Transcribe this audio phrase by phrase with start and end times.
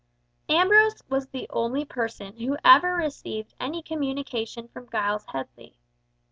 [0.49, 5.77] Ambrose was the only person who ever received any communication from Giles Headley.